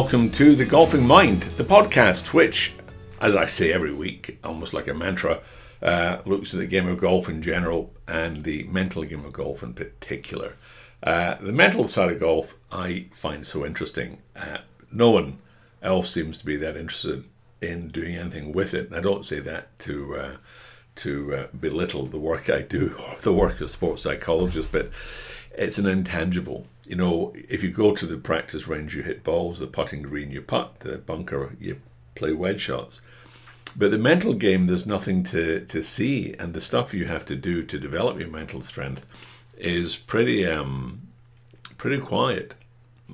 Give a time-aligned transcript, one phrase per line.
[0.00, 2.72] welcome to The Golfing Mind, the podcast, which,
[3.20, 5.40] as I say every week, almost like a mantra,
[5.82, 9.62] uh, looks at the game of golf in general and the mental game of golf
[9.62, 10.54] in particular.
[11.02, 14.22] Uh, the mental side of golf I find so interesting.
[14.34, 14.60] Uh,
[14.90, 15.36] no one
[15.82, 17.26] else seems to be that interested
[17.60, 18.86] in doing anything with it.
[18.86, 20.36] And I don't say that to uh,
[20.94, 24.90] to uh, belittle the work I do or the work of sports psychologists, but
[25.54, 26.66] it's an intangible.
[26.90, 30.32] You know, if you go to the practice range, you hit balls, the putting green,
[30.32, 31.80] you putt, the bunker, you
[32.16, 33.00] play wedge shots.
[33.76, 37.36] But the mental game, there's nothing to, to see, and the stuff you have to
[37.36, 39.06] do to develop your mental strength
[39.56, 41.02] is pretty um,
[41.78, 42.56] pretty quiet.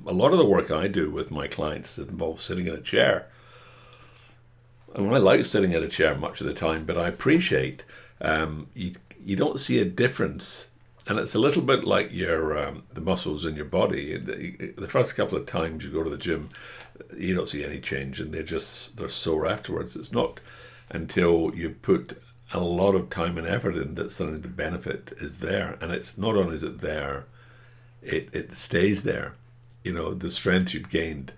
[0.07, 3.27] A lot of the work I do with my clients involves sitting in a chair.
[4.95, 7.83] And I like sitting in a chair much of the time, but I appreciate
[8.21, 10.65] um, you you don't see a difference
[11.07, 14.17] and it's a little bit like your um, the muscles in your body.
[14.17, 16.49] The, the, first couple of times you go to the gym,
[17.17, 19.95] you don't see any change, and they're just they're sore afterwards.
[19.95, 20.39] It's not
[20.89, 25.39] until you put a lot of time and effort in that suddenly the benefit is
[25.39, 27.25] there, and it's not only is it there,
[28.01, 29.35] it it stays there.
[29.83, 31.31] You know, the strength you've gained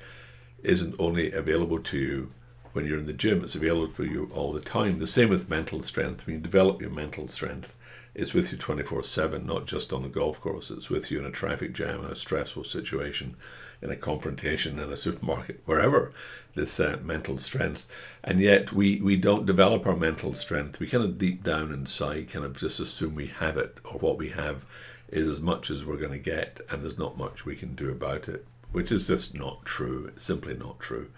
[0.63, 2.31] isn't only available to you
[2.73, 4.97] when you're in the gym; it's available to you all the time.
[4.97, 6.25] The same with mental strength.
[6.25, 7.75] When you develop your mental strength
[8.15, 10.71] it's with you 24 7, not just on the golf course.
[10.71, 13.35] It's with you in a traffic jam, in a stressful situation,
[13.81, 16.11] in a confrontation in a supermarket, wherever,
[16.55, 17.85] this uh, mental strength.
[18.23, 20.79] And yet we, we don't develop our mental strength.
[20.79, 24.17] We kind of deep down inside kind of just assume we have it, or what
[24.17, 24.65] we have
[25.09, 27.89] is as much as we're going to get, and there's not much we can do
[27.89, 30.11] about it, which is just not true.
[30.17, 31.09] Simply not true.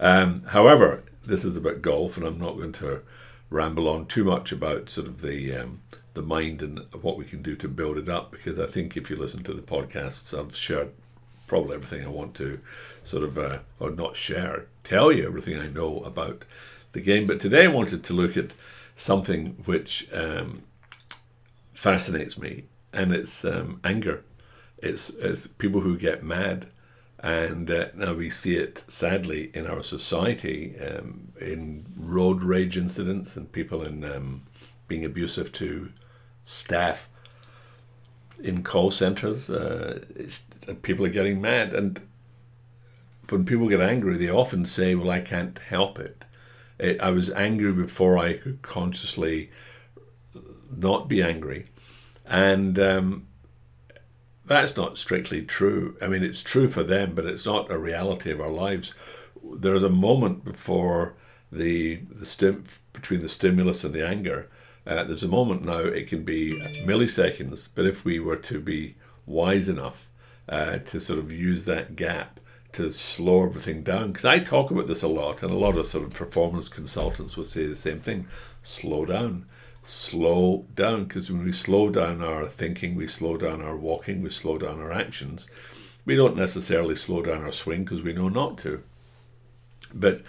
[0.00, 3.02] Um, however, this is about golf, and I'm not going to
[3.54, 5.80] ramble on too much about sort of the um,
[6.14, 9.08] the mind and what we can do to build it up because I think if
[9.10, 10.90] you listen to the podcasts, I've shared
[11.46, 12.60] probably everything I want to
[13.02, 16.44] sort of, uh, or not share, tell you everything I know about
[16.92, 17.26] the game.
[17.26, 18.52] But today I wanted to look at
[18.96, 20.62] something which um,
[21.72, 24.24] fascinates me, and it's um, anger.
[24.78, 26.66] It's, it's people who get mad.
[27.24, 33.34] And uh, now we see it sadly in our society um, in road rage incidents
[33.34, 34.42] and people in um,
[34.88, 35.88] being abusive to
[36.44, 37.08] staff
[38.42, 39.48] in call centers.
[39.48, 40.04] Uh,
[40.82, 41.98] people are getting mad, and
[43.30, 46.26] when people get angry, they often say, "Well, I can't help it.
[47.00, 49.50] I was angry before I could consciously
[50.76, 51.68] not be angry,"
[52.26, 53.28] and um,
[54.46, 55.96] that's not strictly true.
[56.02, 58.94] I mean, it's true for them, but it's not a reality of our lives.
[59.42, 61.16] There's a moment before
[61.50, 64.48] the the stim- between the stimulus and the anger
[64.86, 66.52] uh, there's a moment now, it can be
[66.86, 70.08] milliseconds, but if we were to be wise enough
[70.48, 72.38] uh, to sort of use that gap
[72.74, 75.86] to slow everything down, because I talk about this a lot, and a lot of
[75.86, 78.26] sort of performance consultants will say the same thing
[78.62, 79.46] slow down.
[79.82, 84.30] Slow down, because when we slow down our thinking, we slow down our walking, we
[84.30, 85.48] slow down our actions.
[86.04, 88.82] We don't necessarily slow down our swing because we know not to.
[89.92, 90.22] But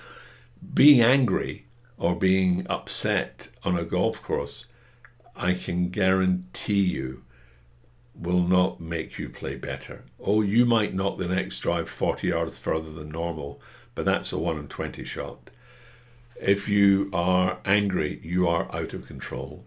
[0.73, 1.66] being angry
[1.97, 4.67] or being upset on a golf course,
[5.35, 7.23] I can guarantee you
[8.17, 10.05] will not make you play better.
[10.19, 13.61] Oh, you might knock the next drive 40 yards further than normal,
[13.93, 15.49] but that's a 1 in 20 shot.
[16.41, 19.65] If you are angry, you are out of control.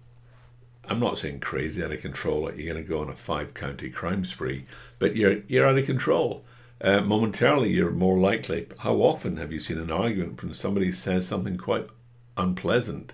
[0.84, 3.52] I'm not saying crazy out of control, like you're going to go on a five
[3.54, 4.66] county crime spree,
[4.98, 6.44] but you're, you're out of control.
[6.80, 8.66] Uh, momentarily, you're more likely.
[8.78, 11.88] How often have you seen an argument when somebody says something quite
[12.38, 13.12] unpleasant.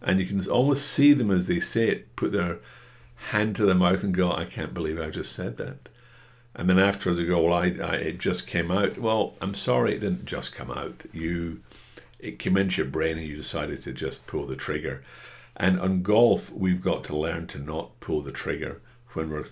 [0.00, 2.58] And you can almost see them as they say it, put their
[3.30, 5.88] hand to the mouth and go, I can't believe I just said that.
[6.54, 8.98] And then afterwards they go, well, I, I, it just came out.
[8.98, 11.04] Well, I'm sorry, it didn't just come out.
[11.12, 11.62] You,
[12.18, 15.02] it came into your brain and you decided to just pull the trigger.
[15.56, 18.80] And on golf, we've got to learn to not pull the trigger
[19.12, 19.46] when we're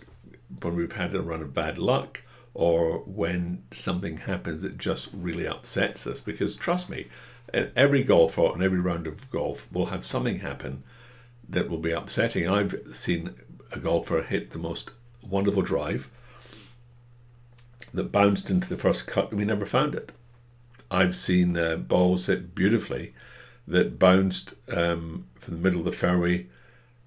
[0.62, 2.22] when we've had a run of bad luck
[2.55, 6.20] or when something happens that just really upsets us.
[6.20, 7.06] Because trust me,
[7.55, 10.82] every golfer and every round of golf will have something happen
[11.49, 12.49] that will be upsetting.
[12.49, 13.34] I've seen
[13.72, 14.90] a golfer hit the most
[15.22, 16.08] wonderful drive
[17.93, 20.12] that bounced into the first cut and we never found it.
[20.90, 23.14] I've seen uh, balls hit beautifully
[23.67, 26.46] that bounced um, from the middle of the fairway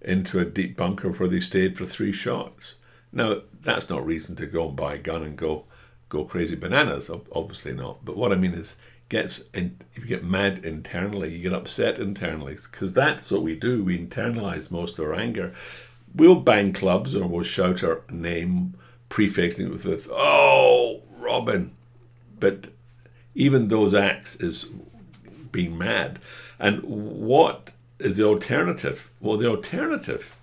[0.02, 2.76] into a deep bunker where they stayed for three shots.
[3.12, 5.66] Now, that's not reason to go and buy a gun and go
[6.10, 8.06] go crazy bananas, obviously not.
[8.06, 8.78] But what I mean is,
[9.10, 13.56] gets in, if you get mad internally, you get upset internally because that's what we
[13.56, 13.84] do.
[13.84, 15.54] We internalize most of our anger.
[16.16, 18.76] We'll bang clubs or we'll shout our name,
[19.10, 21.72] prefixing it with this, "Oh, Robin,"
[22.40, 22.70] but
[23.36, 24.68] even those acts is
[25.52, 26.20] being mad.
[26.60, 29.10] And what is the alternative?
[29.20, 30.36] Well, the alternative,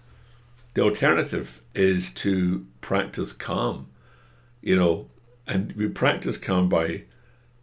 [0.75, 3.87] the alternative is to practice calm,
[4.63, 5.09] you know,
[5.47, 7.03] and we practice calm by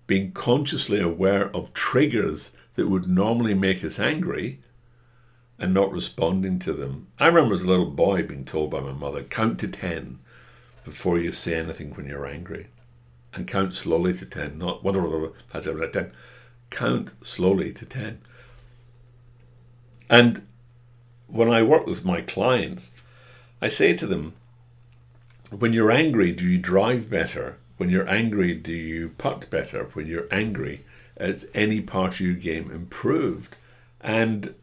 [0.08, 4.60] being consciously aware of triggers that would normally make us angry
[5.60, 7.08] and not responding to them.
[7.20, 10.20] I remember as a little boy being told by my mother, count to 10
[10.84, 12.68] before you say anything when you're angry.
[13.34, 16.12] And count slowly to 10, not whether that's ever 10.
[16.70, 18.20] Count slowly to 10.
[20.10, 20.48] And
[21.28, 22.92] when I work with my clients,
[23.62, 24.34] I say to them,
[25.50, 27.58] when you're angry, do you drive better?
[27.78, 29.90] When you're angry, do you putt better?
[29.94, 30.86] When you're angry,
[31.20, 33.56] has any part of your game improved?
[34.02, 34.56] And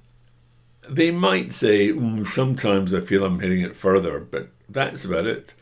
[0.88, 5.54] they might say, mm, sometimes I feel I'm hitting it further, but that's about it.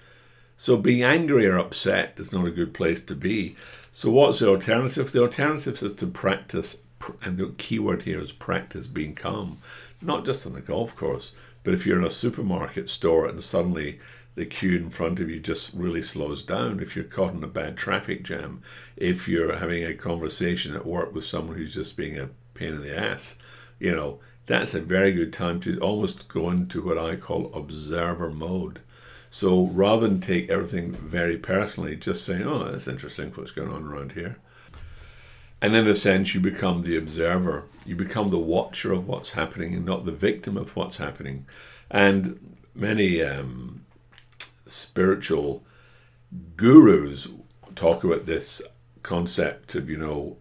[0.56, 3.56] So being angry or upset is not a good place to be.
[3.90, 5.12] So what's the alternative?
[5.12, 6.78] The alternative is to practice,
[7.20, 9.58] and the key word here is practice being calm,
[10.00, 11.32] not just on the golf course,
[11.64, 14.00] but if you're in a supermarket store and suddenly
[14.34, 17.48] the queue in front of you just really slows down, if you're caught in a
[17.48, 18.62] bad traffic jam,
[18.96, 22.82] if you're having a conversation at work with someone who's just being a pain in
[22.82, 23.36] the ass,
[23.78, 24.20] you know,
[24.52, 28.80] that's a very good time to almost go into what I call observer mode.
[29.30, 33.84] So rather than take everything very personally, just saying, oh, that's interesting what's going on
[33.84, 34.36] around here.
[35.62, 37.64] And in a sense, you become the observer.
[37.86, 41.46] You become the watcher of what's happening and not the victim of what's happening.
[41.90, 43.86] And many um,
[44.66, 45.64] spiritual
[46.56, 47.28] gurus
[47.74, 48.60] talk about this
[49.02, 50.36] concept of, you know,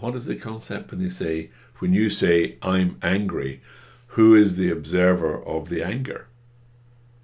[0.00, 3.60] what is the concept when they say, when you say, I'm angry,
[4.08, 6.26] who is the observer of the anger?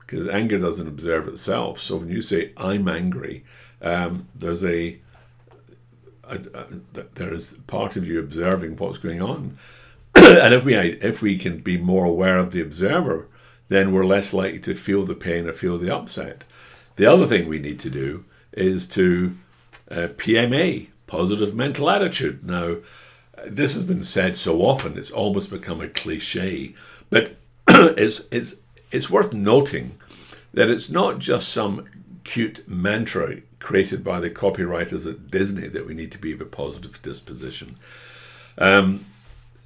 [0.01, 1.81] Because anger doesn't observe itself.
[1.81, 3.45] So when you say, I'm angry,
[3.81, 4.99] um, there's a,
[6.25, 6.67] a, a,
[7.15, 9.59] there's part of you observing what's going on.
[10.15, 13.29] and if we if we can be more aware of the observer,
[13.69, 16.45] then we're less likely to feel the pain or feel the upset.
[16.97, 19.35] The other thing we need to do is to
[19.91, 22.43] uh, PMA, positive mental attitude.
[22.43, 22.77] Now,
[23.45, 26.75] this has been said so often, it's almost become a cliche,
[27.11, 27.37] but
[27.69, 28.57] it's, it's,
[28.91, 29.99] it's worth noting
[30.55, 31.87] that it's not just some
[32.25, 36.47] cute mantra created by the copywriters at Disney that we need to be of a
[36.47, 37.77] positive disposition.
[38.57, 39.05] Um,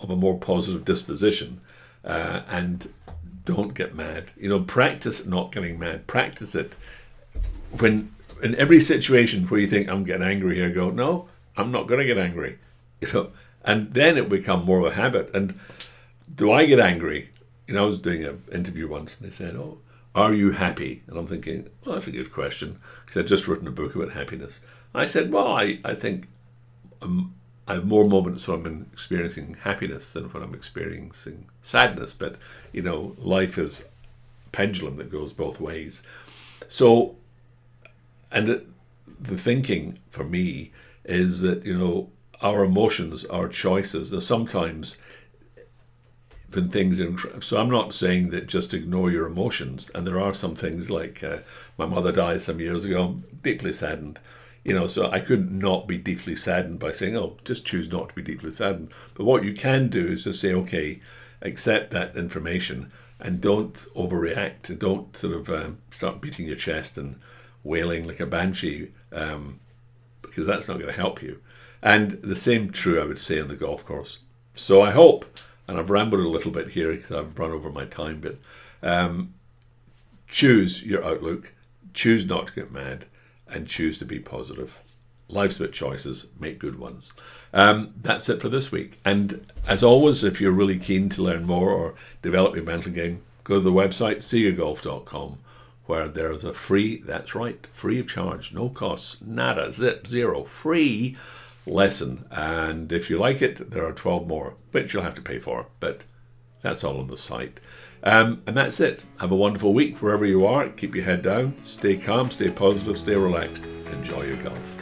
[0.00, 1.60] of a more positive disposition
[2.04, 2.92] uh, and
[3.44, 6.06] don't get mad, you know, practice not getting mad.
[6.06, 6.74] Practice it
[7.78, 11.86] when in every situation where you think I'm getting angry here, go, no, I'm not
[11.86, 12.58] going to get angry,
[13.00, 13.30] you know.
[13.64, 15.34] And then it become more of a habit.
[15.34, 15.58] And
[16.34, 17.30] do I get angry?
[17.66, 19.78] You know, I was doing an interview once, and they said, "Oh,
[20.14, 23.66] are you happy?" And I'm thinking, "Well, that's a good question," because I'd just written
[23.66, 24.58] a book about happiness.
[24.94, 26.28] I said, "Well, I I think
[27.00, 27.34] um,
[27.66, 32.12] I have more moments when I'm experiencing happiness than when I'm experiencing sadness.
[32.14, 32.36] But
[32.72, 33.86] you know, life is
[34.52, 36.02] pendulum that goes both ways.
[36.68, 37.16] So,
[38.34, 40.72] and the, thinking for me
[41.04, 42.10] is that you know
[42.42, 44.98] our emotions, our choices are sometimes
[46.52, 47.00] when things.
[47.00, 49.90] In, so I'm not saying that just ignore your emotions.
[49.94, 51.38] And there are some things like uh,
[51.78, 53.04] my mother died some years ago.
[53.04, 54.18] I'm deeply saddened.
[54.64, 58.10] You know, so I couldn't not be deeply saddened by saying, "Oh, just choose not
[58.10, 61.00] to be deeply saddened." But what you can do is just say, "Okay,
[61.40, 64.68] accept that information and don't overreact.
[64.68, 67.20] and Don't sort of um, start beating your chest and
[67.64, 69.58] wailing like a banshee, um,
[70.22, 71.40] because that's not going to help you."
[71.82, 74.20] And the same true, I would say, on the golf course.
[74.54, 75.26] So I hope,
[75.68, 78.36] and I've rambled a little bit here because I've run over my time, but
[78.82, 79.34] um,
[80.28, 81.52] choose your outlook,
[81.92, 83.06] choose not to get mad,
[83.48, 84.80] and choose to be positive.
[85.28, 87.12] Life's about choices, make good ones.
[87.52, 88.98] Um, that's it for this week.
[89.04, 93.22] And as always, if you're really keen to learn more or develop your mental game,
[93.42, 95.38] go to the website siegergolf.com
[95.86, 101.16] where there's a free, that's right, free of charge, no costs, nada, zip, zero, free
[101.66, 102.24] lesson.
[102.30, 105.66] And if you like it, there are 12 more, which you'll have to pay for,
[105.80, 106.02] but
[106.62, 107.60] that's all on the site.
[108.02, 109.04] Um, and that's it.
[109.18, 110.68] Have a wonderful week wherever you are.
[110.68, 113.64] Keep your head down, stay calm, stay positive, stay relaxed.
[113.92, 114.73] Enjoy your golf.